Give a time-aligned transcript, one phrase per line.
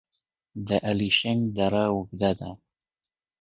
[0.67, 2.49] د الیشنګ دره اوږده ده